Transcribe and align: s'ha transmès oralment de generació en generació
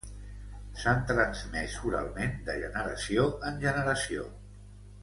s'ha 0.83 0.93
transmès 1.11 1.75
oralment 1.91 2.35
de 2.49 2.57
generació 2.65 3.29
en 3.51 3.63
generació 3.69 4.29